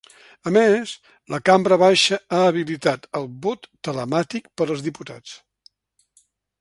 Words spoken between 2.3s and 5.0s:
ha habilitat el vot telemàtic per als